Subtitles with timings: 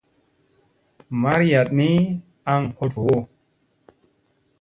[1.21, 1.89] Mariyaɗ ni
[2.53, 3.19] aŋ hoɗ voo.